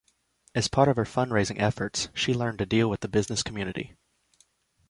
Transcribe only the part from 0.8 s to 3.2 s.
of her fundraising efforts, she learned to deal with the